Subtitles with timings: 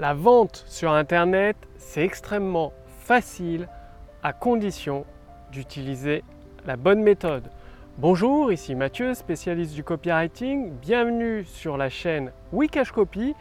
[0.00, 3.68] La vente sur Internet, c'est extrêmement facile
[4.22, 5.04] à condition
[5.50, 6.22] d'utiliser
[6.66, 7.50] la bonne méthode.
[7.96, 10.70] Bonjour, ici Mathieu, spécialiste du copywriting.
[10.70, 13.34] Bienvenue sur la chaîne Wikash Copy.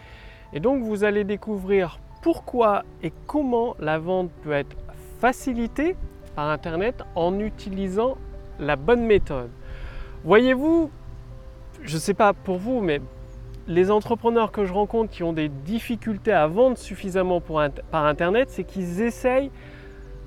[0.51, 4.75] Et donc vous allez découvrir pourquoi et comment la vente peut être
[5.19, 5.95] facilitée
[6.35, 8.17] par Internet en utilisant
[8.57, 9.51] la bonne méthode.
[10.23, 10.89] Voyez-vous,
[11.83, 12.99] je ne sais pas pour vous, mais
[13.67, 18.63] les entrepreneurs que je rencontre qui ont des difficultés à vendre suffisamment par Internet, c'est
[18.63, 19.51] qu'ils essayent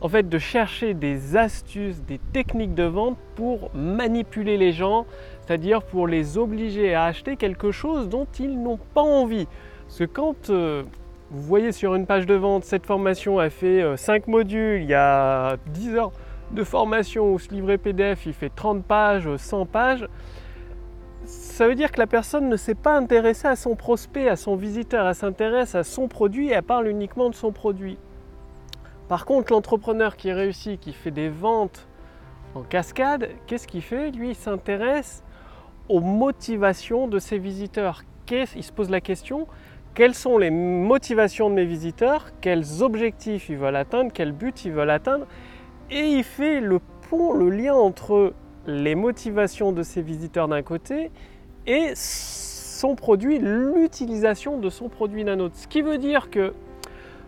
[0.02, 5.06] en fait de chercher des astuces, des techniques de vente pour manipuler les gens,
[5.42, 9.46] c'est-à-dire pour les obliger à acheter quelque chose dont ils n'ont pas envie.
[9.86, 10.84] Parce que quand euh,
[11.30, 14.88] vous voyez sur une page de vente, cette formation a fait 5 euh, modules, il
[14.88, 16.12] y a 10 heures
[16.50, 20.06] de formation ou ce livret PDF, il fait 30 pages, 100 pages,
[21.24, 24.56] ça veut dire que la personne ne s'est pas intéressée à son prospect, à son
[24.56, 27.98] visiteur, elle s'intéresse à son produit et elle parle uniquement de son produit.
[29.08, 31.86] Par contre, l'entrepreneur qui réussit, qui fait des ventes
[32.54, 34.10] en cascade, qu'est-ce qu'il fait?
[34.10, 35.22] Lui, il s'intéresse
[35.88, 38.02] aux motivations de ses visiteurs.
[38.32, 39.48] Il se pose la question,
[39.92, 44.70] quelles sont les motivations de mes visiteurs, quels objectifs ils veulent atteindre, quels buts ils
[44.70, 45.26] veulent atteindre,
[45.90, 48.32] et il fait le pont, le lien entre
[48.66, 51.10] les motivations de ses visiteurs d'un côté
[51.66, 55.56] et son produit, l'utilisation de son produit d'un autre.
[55.56, 56.54] Ce qui veut dire que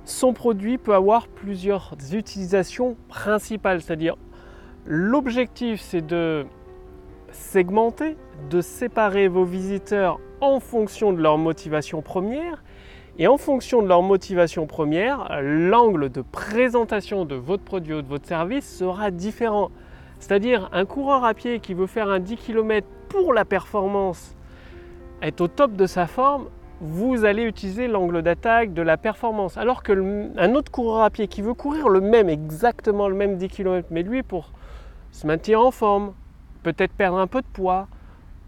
[0.05, 4.17] son produit peut avoir plusieurs utilisations principales, c'est-à-dire
[4.87, 6.45] l'objectif c'est de
[7.31, 8.17] segmenter,
[8.51, 12.63] de séparer vos visiteurs en fonction de leur motivation première
[13.19, 18.09] et en fonction de leur motivation première, l'angle de présentation de votre produit ou de
[18.09, 19.71] votre service sera différent.
[20.23, 24.37] C'est-à-dire un coureur à pied qui veut faire un 10 km pour la performance,
[25.21, 26.45] être au top de sa forme,
[26.81, 29.59] vous allez utiliser l'angle d'attaque de la performance.
[29.59, 33.49] Alors qu'un autre coureur à pied qui veut courir le même, exactement le même 10
[33.49, 34.53] km, mais lui pour
[35.11, 36.13] se maintenir en forme,
[36.63, 37.89] peut-être perdre un peu de poids,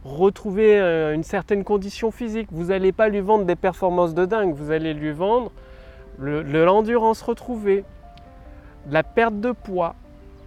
[0.05, 4.55] retrouver euh, une certaine condition physique, vous n'allez pas lui vendre des performances de dingue,
[4.55, 5.51] vous allez lui vendre
[6.21, 7.85] l'endurance retrouvée,
[8.89, 9.97] la perte de poids,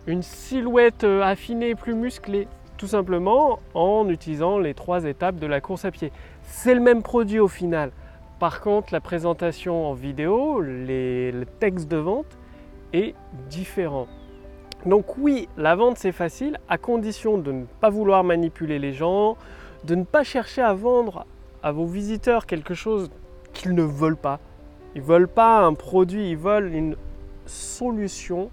[0.07, 2.47] une silhouette euh, affinée plus musclée,
[2.77, 6.11] tout simplement en utilisant les trois étapes de la course à pied.
[6.43, 7.91] C'est le même produit au final.
[8.39, 12.37] Par contre, la présentation en vidéo, les, le texte de vente
[12.93, 13.15] est
[13.49, 14.07] différent.
[14.85, 19.35] Donc oui, la vente c'est facile à condition de ne pas vouloir manipuler les gens,
[19.83, 21.25] de ne pas chercher à vendre
[21.63, 23.09] à vos visiteurs quelque chose
[23.53, 24.39] qu'ils ne veulent pas.
[24.95, 26.95] Ils veulent pas un produit, ils veulent une
[27.45, 28.49] solution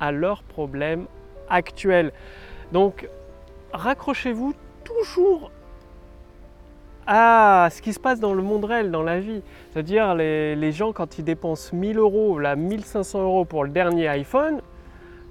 [0.00, 1.06] à leurs problèmes
[1.48, 2.12] actuels.
[2.72, 3.08] Donc,
[3.72, 5.50] raccrochez-vous toujours
[7.06, 9.42] à ce qui se passe dans le monde réel, dans la vie.
[9.70, 14.60] C'est-à-dire les, gens quand ils dépensent 1000 euros, là 1500 euros pour le dernier iPhone,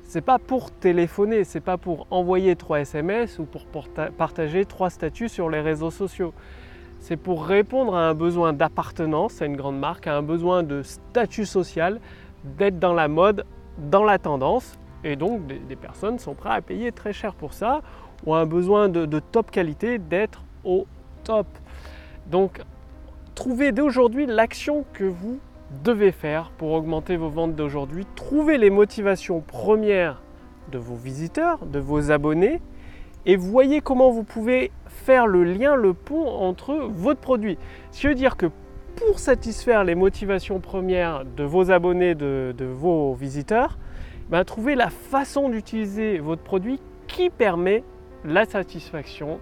[0.03, 3.65] c'est pas pour téléphoner, c'est pas pour envoyer trois SMS ou pour
[4.17, 6.33] partager trois statuts sur les réseaux sociaux.
[6.99, 10.81] C'est pour répondre à un besoin d'appartenance à une grande marque, à un besoin de
[10.81, 11.99] statut social,
[12.57, 13.45] d'être dans la mode
[13.77, 14.77] dans la tendance.
[15.03, 17.81] Et donc, des, personnes sont prêtes à payer très cher pour ça,
[18.25, 20.87] ou un besoin de, top qualité, d'être au
[21.23, 21.47] top.
[22.27, 22.61] Donc,
[23.35, 25.39] trouvez dès aujourd'hui l'action que vous
[25.83, 28.07] devez faire pour augmenter vos ventes d'aujourd'hui.
[28.15, 30.21] Trouvez les motivations premières
[30.71, 32.61] de vos visiteurs, de vos abonnés,
[33.27, 37.57] et voyez comment vous pouvez faire le lien, le pont entre votre produit.
[37.91, 38.47] Ce qui veut dire que
[38.95, 43.77] pour satisfaire les motivations premières de vos abonnés, de, vos visiteurs,
[44.29, 47.83] ben, trouvez la façon d'utiliser votre produit qui permet
[48.23, 49.39] la satisfaction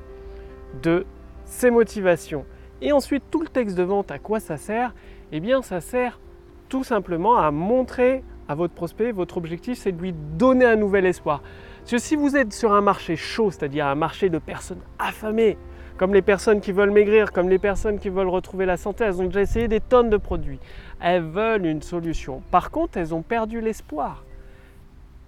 [0.82, 1.06] de
[1.46, 2.46] ces motivations.
[2.82, 4.94] Et ensuite, tout le texte de vente, à quoi ça sert?
[5.32, 6.20] Eh bien, ça sert
[6.68, 11.06] tout simplement à montrer à votre prospect, votre objectif, c'est de lui donner un nouvel
[11.06, 11.42] espoir.
[11.80, 15.58] Parce que si vous êtes sur un marché chaud, c'est-à-dire un marché de personnes affamées,
[15.98, 19.22] comme les personnes qui veulent maigrir, comme les personnes qui veulent retrouver la santé, elles
[19.22, 20.60] ont déjà essayé des tonnes de produits.
[21.02, 22.42] Elles veulent une solution.
[22.52, 24.24] Par contre, elles ont perdu l'espoir.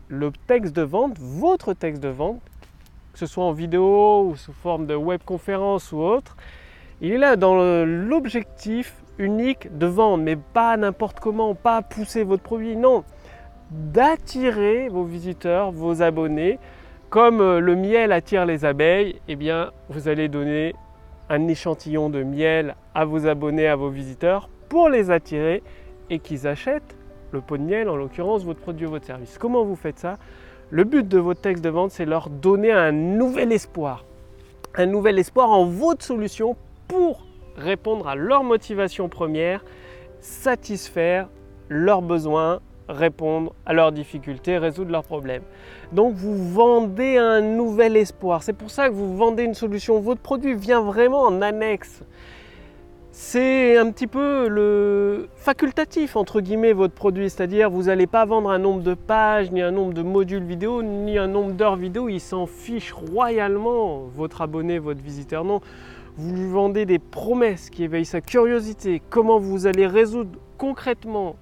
[0.07, 2.41] Le texte de vente, votre texte de vente,
[3.13, 6.35] que ce soit en vidéo ou sous forme de webconférence ou autre,
[7.01, 7.55] il est là dans
[7.85, 13.03] l'objectif unique de vendre, mais pas n'importe comment, pas pousser votre produit, non,
[13.71, 16.59] d'attirer vos visiteurs, vos abonnés
[17.15, 20.75] comme euh, le miel attire les abeilles, eh bien, vous allez donner
[21.29, 25.63] un échantillon de miel à vos abonnés, à vos visiteurs, pour les attirer
[26.09, 26.97] et qu'ils achètent
[27.31, 29.37] le pot de miel, en l'occurrence votre produit ou votre service.
[29.37, 30.17] Comment vous faites ça?
[30.71, 34.03] Le but de votre texte de vente, c'est leur donner un nouvel espoir.
[34.75, 36.57] Un nouvel espoir en votre solution
[36.89, 37.25] pour
[37.55, 39.63] répondre à leur motivation première,
[40.19, 41.29] satisfaire
[41.69, 45.43] leurs besoins, répondre à leurs difficultés, résoudre leurs problèmes.
[45.91, 48.43] Donc vous vendez un nouvel espoir.
[48.43, 49.99] C'est pour ça que vous vendez une solution.
[49.99, 52.03] Votre produit vient vraiment en annexe.
[53.17, 58.49] C'est un petit peu le facultatif entre guillemets votre produit, c'est-à-dire vous n'allez pas vendre
[58.49, 62.09] un nombre de pages, ni un nombre de modules vidéo, ni un nombre d'heures vidéo,
[62.09, 65.45] il s'en fiche royalement, votre abonné, votre visiteur.
[65.45, 65.61] Non,
[66.17, 71.37] vous lui vendez des promesses qui éveillent sa curiosité, comment vous allez résoudre concrètement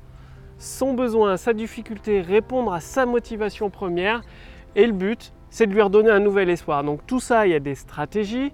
[0.57, 4.21] son besoin, sa difficulté, répondre à sa motivation première.
[4.75, 6.83] Et le but, c'est de lui redonner un nouvel espoir.
[6.83, 8.51] Donc tout ça, il y a des stratégies.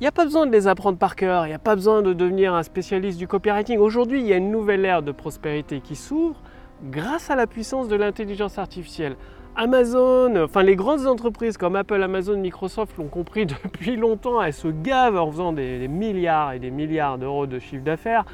[0.00, 2.02] Il n'y a pas besoin de les apprendre par cœur, il n'y a pas besoin
[2.02, 3.78] de devenir un spécialiste du copywriting.
[3.78, 6.42] Aujourd'hui, il y a une nouvelle ère de prospérité qui s'ouvre
[6.82, 9.16] grâce à la puissance de l'intelligence artificielle.
[9.54, 14.68] Amazon, enfin les grandes entreprises comme Apple, Amazon, Microsoft l'ont compris depuis longtemps, elles se
[14.68, 18.24] gavent en faisant des milliards et des milliards d'euros de chiffre d'affaires.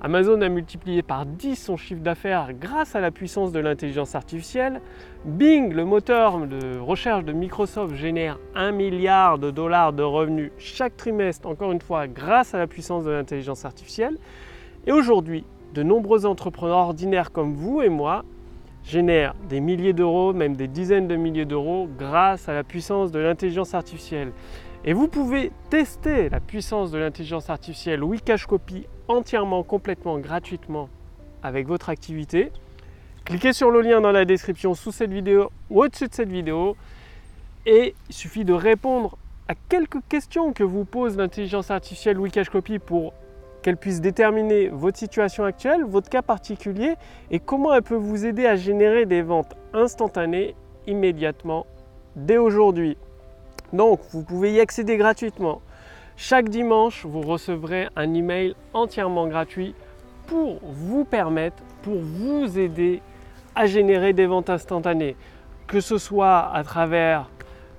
[0.00, 4.80] Amazon a multiplié par 10 son chiffre d'affaires grâce à la puissance de l'intelligence artificielle.
[5.24, 10.96] Bing, le moteur de recherche de Microsoft, génère 1 milliard de dollars de revenus chaque
[10.96, 14.18] trimestre, encore une fois, grâce à la puissance de l'intelligence artificielle.
[14.86, 18.24] Et aujourd'hui, de nombreux entrepreneurs ordinaires comme vous et moi
[18.84, 23.18] génèrent des milliers d'euros, même des dizaines de milliers d'euros, grâce à la puissance de
[23.18, 24.32] l'intelligence artificielle.
[24.84, 30.88] Et vous pouvez tester la puissance de l'intelligence artificielle Wikash Copy entièrement, complètement, gratuitement
[31.42, 32.52] avec votre activité.
[33.24, 36.76] Cliquez sur le lien dans la description sous cette vidéo ou au-dessus de cette vidéo
[37.66, 42.78] et il suffit de répondre à quelques questions que vous pose l'intelligence artificielle Wikash Copy
[42.78, 43.12] pour
[43.62, 46.94] qu'elle puisse déterminer votre situation actuelle, votre cas particulier
[47.30, 50.54] et comment elle peut vous aider à générer des ventes instantanées
[50.86, 51.66] immédiatement
[52.16, 52.96] dès aujourd'hui.
[53.72, 55.60] Donc, vous pouvez y accéder gratuitement.
[56.16, 59.74] Chaque dimanche, vous recevrez un email entièrement gratuit
[60.26, 63.02] pour vous permettre, pour vous aider
[63.54, 65.16] à générer des ventes instantanées.
[65.66, 67.30] Que ce soit à travers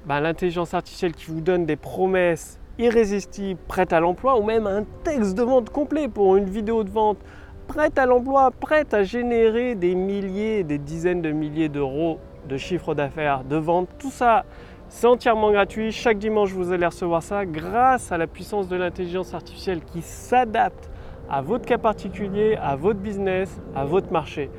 [0.05, 4.83] ben, l'intelligence artificielle qui vous donne des promesses irrésistibles, prêtes à l'emploi, ou même un
[5.03, 7.19] texte de vente complet pour une vidéo de vente
[7.67, 12.17] prête à l'emploi, prête à générer des milliers, des dizaines de milliers d'euros
[12.47, 13.89] de chiffre d'affaires, de vente.
[13.99, 14.43] Tout ça,
[14.87, 15.91] c'est entièrement gratuit.
[15.91, 20.89] Chaque dimanche, vous allez recevoir ça grâce à la puissance de l'intelligence artificielle qui s'adapte
[21.29, 24.49] à votre cas particulier, à votre business, à votre marché.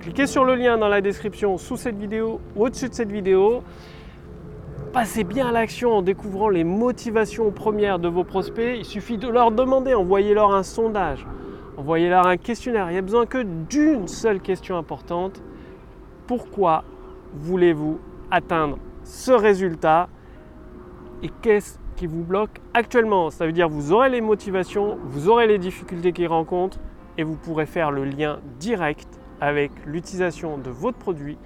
[0.00, 3.62] Cliquez sur le lien dans la description sous cette vidéo au-dessus de cette vidéo.
[4.94, 8.76] Passez bien à l'action en découvrant les motivations premières de vos prospects.
[8.78, 11.26] Il suffit de leur demander, envoyez-leur un sondage,
[11.76, 12.88] envoyez-leur un questionnaire.
[12.90, 15.42] Il n'y a besoin que d'une seule question importante.
[16.28, 16.84] Pourquoi
[17.34, 17.98] voulez-vous
[18.30, 20.08] atteindre ce résultat?
[21.24, 23.30] Et qu'est-ce qui vous bloque actuellement?
[23.30, 26.78] Ça veut dire vous aurez les motivations, vous aurez les difficultés qu'ils rencontrent
[27.18, 29.08] et vous pourrez faire le lien direct
[29.40, 31.36] avec l'utilisation de votre produit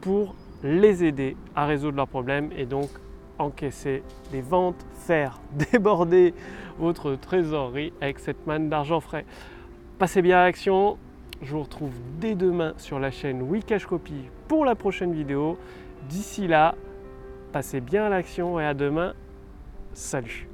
[0.00, 2.88] pour les aider à résoudre leurs problèmes et donc
[3.38, 4.02] encaisser
[4.32, 5.40] des ventes, faire
[5.72, 6.34] déborder
[6.78, 9.24] votre trésorerie avec cette manne d'argent frais.
[9.98, 10.98] Passez bien à l'action.
[11.42, 15.56] Je vous retrouve dès demain sur la chaîne Wikash Copy pour la prochaine vidéo.
[16.08, 16.74] D'ici là,
[17.52, 19.14] Passez bien à l'action et à demain.
[19.94, 20.48] Salut